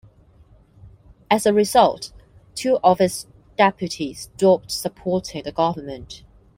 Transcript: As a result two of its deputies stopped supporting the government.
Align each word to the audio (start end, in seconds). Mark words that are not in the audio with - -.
As 1.29 1.45
a 1.45 1.53
result 1.53 2.11
two 2.55 2.79
of 2.83 2.99
its 2.99 3.27
deputies 3.55 4.29
stopped 4.35 4.71
supporting 4.71 5.43
the 5.43 5.51
government. 5.51 6.23